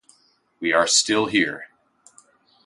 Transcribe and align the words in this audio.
We 0.59 0.73
are 0.73 0.87
still 0.87 1.27
here. 1.27 1.67